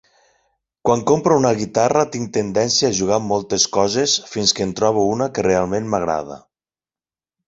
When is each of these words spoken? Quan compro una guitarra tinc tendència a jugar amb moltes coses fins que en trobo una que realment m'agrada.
Quan 0.87 1.01
compro 1.09 1.35
una 1.41 1.49
guitarra 1.57 2.05
tinc 2.15 2.31
tendència 2.37 2.89
a 2.89 2.95
jugar 2.99 3.15
amb 3.21 3.29
moltes 3.33 3.65
coses 3.75 4.15
fins 4.31 4.55
que 4.61 4.65
en 4.69 4.71
trobo 4.81 5.05
una 5.11 5.29
que 5.37 5.45
realment 5.49 5.93
m'agrada. 5.95 6.39